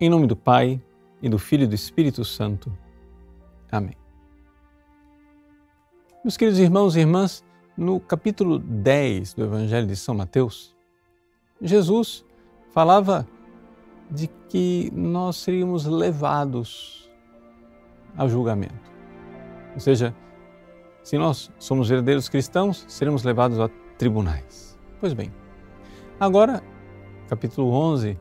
Em 0.00 0.10
nome 0.10 0.26
do 0.26 0.34
Pai, 0.34 0.82
e 1.24 1.28
do 1.28 1.38
Filho 1.38 1.64
e 1.64 1.66
do 1.66 1.74
Espírito 1.74 2.22
Santo. 2.22 2.70
Amém. 3.72 3.94
Meus 6.22 6.36
queridos 6.36 6.60
irmãos 6.60 6.96
e 6.96 7.00
irmãs, 7.00 7.42
no 7.76 7.98
capítulo 7.98 8.58
10 8.58 9.32
do 9.34 9.44
Evangelho 9.44 9.86
de 9.86 9.96
São 9.96 10.14
Mateus, 10.14 10.76
Jesus 11.62 12.26
falava 12.72 13.26
de 14.10 14.28
que 14.48 14.90
nós 14.92 15.36
seríamos 15.36 15.86
levados 15.86 17.10
ao 18.16 18.28
julgamento. 18.28 18.92
Ou 19.74 19.80
seja, 19.80 20.14
se 21.02 21.16
nós 21.16 21.50
somos 21.58 21.88
verdadeiros 21.88 22.28
cristãos, 22.28 22.84
seremos 22.86 23.22
levados 23.22 23.58
a 23.58 23.68
tribunais. 23.96 24.78
Pois 25.00 25.14
bem, 25.14 25.32
agora, 26.20 26.62
capítulo 27.28 27.70
11, 27.70 28.18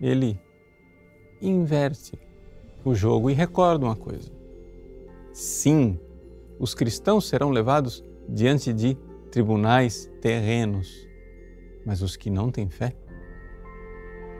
ele 0.00 0.38
inverte 1.42 2.18
o 2.84 2.94
jogo 2.94 3.28
e 3.28 3.34
recorda 3.34 3.84
uma 3.84 3.96
coisa. 3.96 4.30
Sim, 5.32 5.98
os 6.58 6.74
cristãos 6.74 7.28
serão 7.28 7.50
levados 7.50 8.04
diante 8.28 8.72
de 8.72 8.96
tribunais 9.30 10.10
terrenos, 10.20 11.08
mas 11.84 12.02
os 12.02 12.16
que 12.16 12.30
não 12.30 12.50
têm 12.50 12.68
fé 12.68 12.94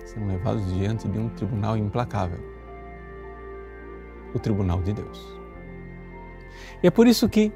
serão 0.04 0.28
levados 0.28 0.72
diante 0.74 1.08
de 1.08 1.18
um 1.18 1.28
tribunal 1.30 1.76
implacável 1.76 2.52
o 4.34 4.38
tribunal 4.38 4.80
de 4.80 4.92
Deus. 4.94 5.20
E 6.82 6.86
é 6.86 6.90
por 6.90 7.06
isso 7.06 7.28
que, 7.28 7.52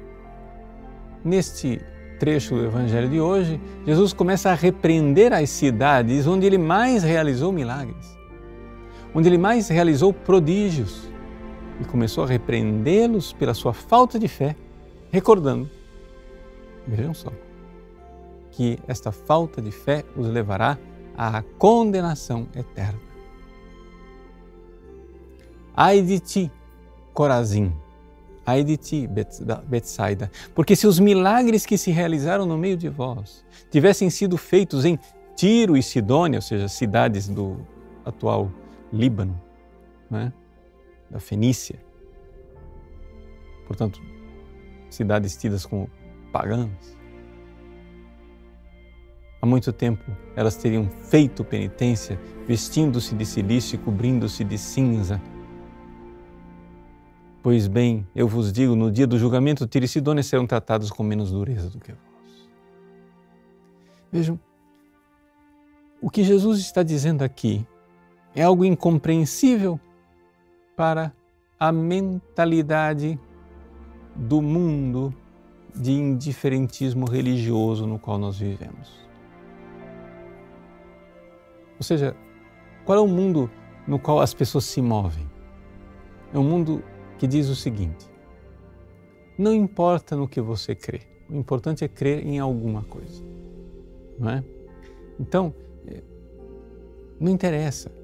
neste 1.23 1.81
trecho 2.19 2.55
do 2.55 2.65
Evangelho 2.65 3.09
de 3.09 3.19
hoje, 3.19 3.59
Jesus 3.85 4.13
começa 4.13 4.51
a 4.51 4.53
repreender 4.53 5.33
as 5.33 5.49
cidades 5.49 6.27
onde 6.27 6.45
ele 6.45 6.57
mais 6.57 7.03
realizou 7.03 7.51
milagres 7.51 8.16
onde 9.17 9.29
ele 9.29 9.37
mais 9.39 9.67
realizou 9.67 10.13
prodígios 10.13 11.09
e 11.81 11.85
começou 11.85 12.23
a 12.23 12.27
repreendê-los 12.27 13.33
pela 13.33 13.55
sua 13.55 13.73
falta 13.73 14.19
de 14.19 14.27
fé, 14.27 14.55
recordando, 15.11 15.67
vejam 16.87 17.15
só, 17.15 17.31
que 18.51 18.77
esta 18.87 19.11
falta 19.11 19.59
de 19.59 19.71
fé 19.71 20.03
os 20.15 20.27
levará 20.27 20.77
à 21.17 21.41
condenação 21.57 22.47
eterna. 22.55 22.99
Ai 25.75 26.03
de 26.03 26.19
ti, 26.19 26.51
Corazim, 27.11 27.73
ai 28.45 28.63
de 28.63 28.77
ti, 28.77 29.09
Betsaida, 29.67 30.29
porque 30.53 30.75
se 30.75 30.85
os 30.85 30.99
milagres 30.99 31.65
que 31.65 31.75
se 31.75 31.89
realizaram 31.89 32.45
no 32.45 32.55
meio 32.55 32.77
de 32.77 32.87
vós 32.87 33.43
tivessem 33.71 34.11
sido 34.11 34.37
feitos 34.37 34.85
em 34.85 34.99
Tiro 35.35 35.75
e 35.75 35.81
Sidônia, 35.81 36.37
ou 36.37 36.43
seja, 36.43 36.67
cidades 36.67 37.27
do 37.27 37.57
atual 38.05 38.51
Líbano, 38.91 39.39
né? 40.09 40.31
da 41.09 41.19
Fenícia. 41.19 41.79
Portanto, 43.65 44.01
cidades 44.89 45.35
tidas 45.35 45.65
como 45.65 45.89
pagãs. 46.31 46.97
Há 49.41 49.45
muito 49.45 49.71
tempo 49.71 50.03
elas 50.35 50.55
teriam 50.55 50.89
feito 50.89 51.43
penitência, 51.43 52.19
vestindo-se 52.47 53.13
de 53.13 53.25
silício 53.25 53.75
e 53.75 53.77
cobrindo-se 53.77 54.43
de 54.43 54.57
cinza. 54.57 55.21
Pois 57.43 57.67
bem, 57.67 58.05
eu 58.15 58.27
vos 58.27 58.51
digo, 58.51 58.75
no 58.75 58.91
dia 58.91 59.07
do 59.07 59.17
julgamento, 59.17 59.67
Tiro 59.67 59.85
e 59.85 59.87
Sidônia 59.87 60.23
serão 60.23 60.45
tratados 60.45 60.89
com 60.89 61.03
menos 61.03 61.31
dureza 61.31 61.69
do 61.69 61.79
que 61.79 61.91
vós. 61.91 62.49
Vejam, 64.11 64.39
o 66.01 66.09
que 66.09 66.23
Jesus 66.23 66.59
está 66.59 66.83
dizendo 66.83 67.21
aqui 67.23 67.65
é 68.37 68.43
algo 68.43 68.63
incompreensível 68.63 69.79
para 70.75 71.11
a 71.59 71.71
mentalidade 71.71 73.19
do 74.15 74.43
mundo 74.43 75.11
de 75.75 75.91
indiferentismo 75.91 77.09
religioso 77.09 77.87
no 77.87 77.97
qual 77.97 78.19
nós 78.19 78.37
vivemos. 78.37 78.93
Ou 81.79 81.83
seja, 81.83 82.15
qual 82.85 82.99
é 82.99 83.01
o 83.01 83.07
mundo 83.07 83.49
no 83.87 83.97
qual 83.97 84.19
as 84.19 84.35
pessoas 84.35 84.65
se 84.65 84.83
movem? 84.83 85.27
É 86.31 86.37
um 86.37 86.43
mundo 86.43 86.83
que 87.17 87.25
diz 87.25 87.49
o 87.49 87.55
seguinte: 87.55 88.07
não 89.35 89.51
importa 89.51 90.15
no 90.15 90.27
que 90.27 90.39
você 90.39 90.75
crê, 90.75 91.01
o 91.27 91.35
importante 91.35 91.83
é 91.83 91.87
crer 91.87 92.23
em 92.23 92.37
alguma 92.37 92.83
coisa, 92.83 93.23
não 94.19 94.29
é? 94.29 94.43
Então, 95.19 95.55
é, 95.87 96.03
não 97.19 97.31
interessa 97.31 97.97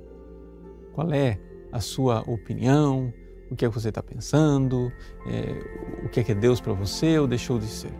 qual 0.93 1.11
é 1.11 1.39
a 1.71 1.79
sua 1.79 2.21
opinião? 2.21 3.13
O 3.51 3.55
que 3.55 3.65
é 3.65 3.69
que 3.69 3.73
você 3.73 3.89
está 3.89 4.01
pensando? 4.01 4.91
É, 5.27 6.05
o 6.05 6.09
que 6.09 6.19
é 6.19 6.23
que 6.23 6.31
é 6.31 6.35
Deus 6.35 6.61
para 6.61 6.73
você 6.73 7.19
ou 7.19 7.27
deixou 7.27 7.59
de 7.59 7.67
ser? 7.67 7.93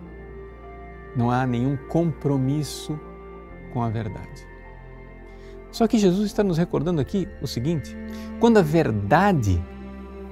Não 1.15 1.29
há 1.29 1.45
nenhum 1.45 1.75
compromisso 1.89 2.99
com 3.71 3.83
a 3.83 3.89
verdade. 3.89 4.47
Só 5.71 5.87
que 5.87 5.97
Jesus 5.97 6.27
está 6.27 6.43
nos 6.43 6.57
recordando 6.57 7.01
aqui 7.01 7.27
o 7.41 7.47
seguinte: 7.47 7.95
quando 8.39 8.57
a 8.57 8.61
verdade 8.61 9.61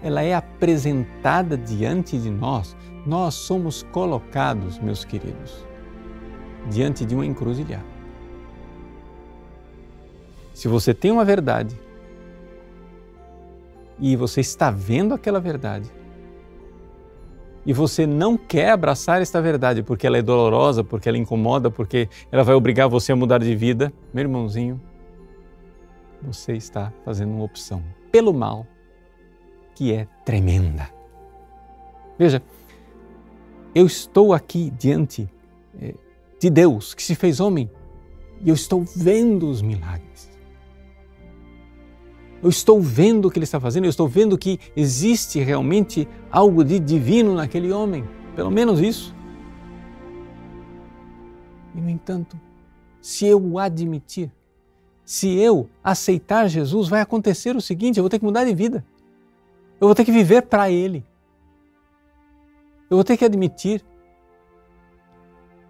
ela 0.03 0.21
é 0.21 0.33
apresentada 0.33 1.57
diante 1.57 2.17
de 2.17 2.29
nós, 2.29 2.75
nós 3.05 3.35
somos 3.35 3.83
colocados, 3.91 4.79
meus 4.79 5.03
queridos, 5.03 5.65
diante 6.69 7.05
de 7.05 7.13
uma 7.15 7.25
encruzilhada. 7.25 7.91
Se 10.53 10.67
você 10.67 10.93
tem 10.93 11.11
uma 11.11 11.25
verdade 11.25 11.75
e 13.99 14.15
você 14.15 14.41
está 14.41 14.71
vendo 14.71 15.13
aquela 15.13 15.39
verdade 15.39 15.91
e 17.65 17.73
você 17.73 18.07
não 18.07 18.37
quer 18.37 18.71
abraçar 18.71 19.21
esta 19.21 19.41
verdade 19.41 19.83
porque 19.83 20.07
ela 20.07 20.17
é 20.17 20.21
dolorosa, 20.21 20.83
porque 20.83 21.07
ela 21.07 21.17
incomoda, 21.17 21.69
porque 21.69 22.09
ela 22.31 22.43
vai 22.43 22.55
obrigar 22.55 22.89
você 22.89 23.11
a 23.11 23.15
mudar 23.15 23.39
de 23.39 23.55
vida, 23.55 23.93
meu 24.13 24.23
irmãozinho, 24.23 24.81
você 26.21 26.53
está 26.53 26.91
fazendo 27.03 27.31
uma 27.31 27.43
opção 27.43 27.83
pelo 28.11 28.33
mal 28.33 28.65
que 29.75 29.93
é 29.93 30.07
tremenda. 30.25 30.89
Veja, 32.17 32.41
eu 33.73 33.85
estou 33.85 34.33
aqui 34.33 34.71
diante 34.71 35.29
eh, 35.79 35.95
de 36.39 36.49
Deus 36.49 36.93
que 36.93 37.01
se 37.01 37.15
fez 37.15 37.39
homem 37.39 37.69
e 38.41 38.49
eu 38.49 38.55
estou 38.55 38.83
vendo 38.95 39.49
os 39.49 39.61
milagres. 39.61 40.30
Eu 42.41 42.49
estou 42.49 42.81
vendo 42.81 43.27
o 43.27 43.31
que 43.31 43.37
ele 43.37 43.43
está 43.43 43.59
fazendo, 43.59 43.85
eu 43.85 43.89
estou 43.89 44.07
vendo 44.07 44.37
que 44.37 44.59
existe 44.75 45.39
realmente 45.39 46.07
algo 46.31 46.63
de 46.63 46.79
divino 46.79 47.35
naquele 47.35 47.71
homem, 47.71 48.03
pelo 48.35 48.49
menos 48.49 48.79
isso. 48.79 49.13
E, 51.75 51.79
no 51.79 51.89
entanto, 51.89 52.39
se 52.99 53.25
eu 53.25 53.41
o 53.41 53.59
admitir, 53.59 54.31
se 55.05 55.35
eu 55.37 55.69
aceitar 55.83 56.47
Jesus, 56.47 56.87
vai 56.87 57.01
acontecer 57.01 57.55
o 57.55 57.61
seguinte: 57.61 57.97
eu 57.97 58.03
vou 58.03 58.09
ter 58.09 58.19
que 58.19 58.25
mudar 58.25 58.43
de 58.43 58.55
vida. 58.55 58.85
Eu 59.79 59.87
vou 59.87 59.95
ter 59.95 60.05
que 60.05 60.11
viver 60.11 60.43
para 60.43 60.69
Ele. 60.69 61.05
Eu 62.89 62.97
vou 62.97 63.03
ter 63.03 63.17
que 63.17 63.25
admitir 63.25 63.83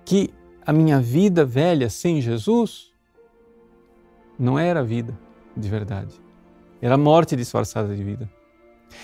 que 0.03 0.33
a 0.65 0.73
minha 0.73 0.99
vida 0.99 1.45
velha 1.45 1.89
sem 1.89 2.21
Jesus 2.21 2.91
não 4.37 4.57
era 4.57 4.83
vida 4.83 5.17
de 5.55 5.69
verdade. 5.69 6.19
Era 6.81 6.97
morte 6.97 7.35
disfarçada 7.35 7.95
de 7.95 8.03
vida. 8.03 8.29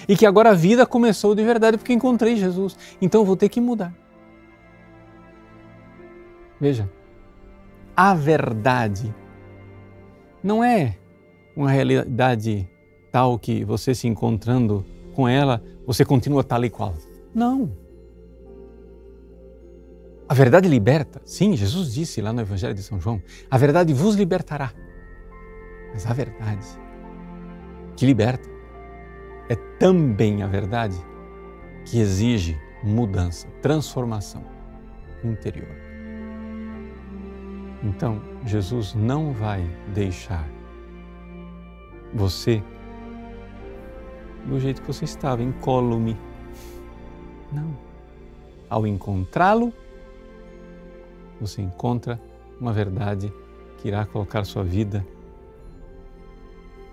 E 0.08 0.18
que 0.18 0.26
agora 0.26 0.50
a 0.50 0.54
vida 0.54 0.86
começou 0.86 1.36
de 1.36 1.44
verdade 1.44 1.78
porque 1.78 1.94
encontrei 1.94 2.36
Jesus. 2.36 2.78
Então 3.02 3.24
vou 3.24 3.38
ter 3.38 3.50
que 3.50 3.62
mudar. 3.62 3.94
Veja, 6.60 6.90
a 7.96 8.14
verdade 8.14 9.14
não 10.44 10.64
é 10.64 10.98
uma 11.56 11.70
realidade 11.70 12.68
tal 13.12 13.38
que 13.38 13.64
você 13.64 13.94
se 13.94 14.08
encontrando 14.08 14.86
com 15.14 15.28
ela, 15.28 15.64
você 15.86 16.04
continua 16.04 16.44
tal 16.44 16.64
e 16.66 16.70
qual. 16.70 16.96
Não. 17.34 17.72
A 20.28 20.34
verdade 20.34 20.68
liberta. 20.68 21.22
Sim, 21.24 21.56
Jesus 21.56 21.94
disse 21.94 22.22
lá 22.22 22.34
no 22.34 22.42
Evangelho 22.42 22.74
de 22.74 22.84
São 22.84 23.00
João: 23.00 23.22
a 23.50 23.58
verdade 23.58 23.94
vos 23.94 24.16
libertará. 24.16 24.74
Mas 25.94 26.06
a 26.06 26.14
verdade 26.14 26.68
que 27.98 28.06
liberta. 28.06 28.48
É 29.50 29.56
também 29.80 30.44
a 30.44 30.48
verdade 30.48 30.96
que 31.86 32.00
exige 32.00 32.58
mudança, 32.84 33.48
transformação 33.62 34.46
interior. 35.24 35.76
Então, 37.84 38.22
Jesus 38.46 38.94
não 38.94 39.34
vai 39.34 39.64
deixar 39.94 40.48
você 42.14 42.64
do 44.46 44.60
jeito 44.60 44.82
que 44.82 44.88
você 44.88 45.06
estava, 45.06 45.42
incólume. 45.42 46.18
Não. 47.52 47.76
Ao 48.70 48.86
encontrá-lo, 48.86 49.74
você 51.40 51.62
encontra 51.62 52.20
uma 52.60 52.74
verdade 52.74 53.32
que 53.78 53.88
irá 53.88 54.06
colocar 54.06 54.44
sua 54.44 54.64
vida 54.64 55.06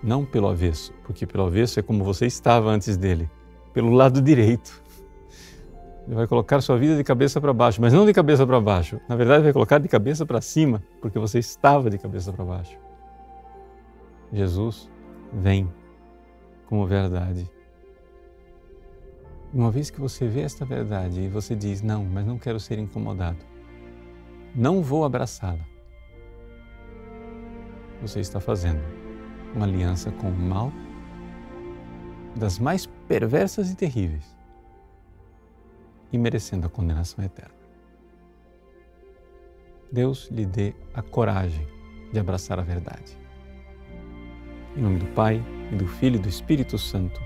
não 0.04 0.24
pelo 0.24 0.48
avesso, 0.48 0.92
porque 1.02 1.26
pelo 1.26 1.46
avesso 1.46 1.80
é 1.80 1.82
como 1.82 2.04
você 2.04 2.26
estava 2.26 2.68
antes 2.68 2.96
dele, 2.96 3.28
pelo 3.72 3.90
lado 3.90 4.20
direito. 4.20 4.82
Ele 6.06 6.14
vai 6.14 6.26
colocar 6.26 6.60
sua 6.60 6.76
vida 6.76 6.94
de 6.94 7.02
cabeça 7.02 7.40
para 7.40 7.52
baixo, 7.54 7.80
mas 7.80 7.94
não 7.94 8.04
de 8.04 8.12
cabeça 8.12 8.46
para 8.46 8.60
baixo. 8.60 9.00
Na 9.08 9.16
verdade, 9.16 9.42
vai 9.42 9.52
colocar 9.54 9.78
de 9.78 9.88
cabeça 9.88 10.26
para 10.26 10.42
cima, 10.42 10.82
porque 11.00 11.18
você 11.18 11.38
estava 11.38 11.88
de 11.88 11.96
cabeça 11.96 12.30
para 12.30 12.44
baixo. 12.44 12.78
Jesus 14.30 14.90
vem 15.32 15.72
como 16.66 16.86
verdade. 16.86 17.50
Uma 19.52 19.70
vez 19.70 19.88
que 19.88 20.00
você 20.00 20.28
vê 20.28 20.42
esta 20.42 20.66
verdade 20.66 21.22
e 21.22 21.28
você 21.28 21.54
diz: 21.54 21.80
Não, 21.80 22.04
mas 22.04 22.26
não 22.26 22.38
quero 22.38 22.60
ser 22.60 22.78
incomodado, 22.78 23.38
não 24.54 24.82
vou 24.82 25.04
abraçá-la, 25.04 25.64
você 28.02 28.20
está 28.20 28.40
fazendo 28.40 29.03
uma 29.54 29.66
aliança 29.66 30.10
com 30.12 30.28
o 30.28 30.36
mal 30.36 30.72
das 32.34 32.58
mais 32.58 32.86
perversas 33.06 33.70
e 33.70 33.76
terríveis 33.76 34.36
e 36.12 36.18
merecendo 36.18 36.66
a 36.66 36.70
condenação 36.70 37.24
eterna. 37.24 37.54
Deus 39.90 40.28
lhe 40.30 40.44
dê 40.44 40.74
a 40.92 41.02
coragem 41.02 41.66
de 42.12 42.18
abraçar 42.18 42.58
a 42.58 42.62
verdade. 42.62 43.16
Em 44.76 44.82
nome 44.82 44.98
do 44.98 45.06
Pai, 45.06 45.40
e 45.72 45.76
do 45.76 45.86
Filho 45.86 46.16
e 46.16 46.18
do 46.18 46.28
Espírito 46.28 46.78
Santo. 46.78 47.20